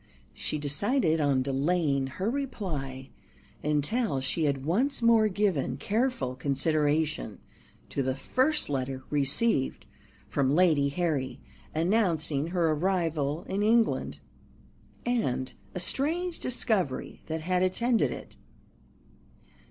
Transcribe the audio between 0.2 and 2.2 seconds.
She decided on delaying